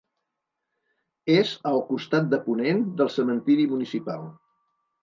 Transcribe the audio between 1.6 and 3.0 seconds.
al costat de ponent